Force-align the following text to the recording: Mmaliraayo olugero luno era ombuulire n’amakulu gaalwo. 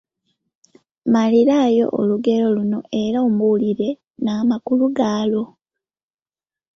Mmaliraayo 1.05 1.85
olugero 1.99 2.47
luno 2.55 2.79
era 3.03 3.17
ombuulire 3.27 3.89
n’amakulu 4.25 4.85
gaalwo. 4.97 5.43